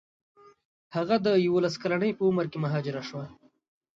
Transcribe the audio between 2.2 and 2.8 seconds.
عمر کې